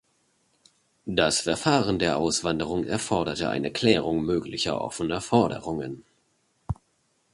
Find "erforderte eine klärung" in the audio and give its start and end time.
2.85-4.25